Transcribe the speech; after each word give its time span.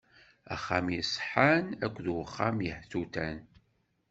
Axxam 0.53 0.87
iṣeḥḥan 0.99 1.65
akked 1.85 2.05
uxxam 2.23 2.57
yehtutan. 2.65 3.37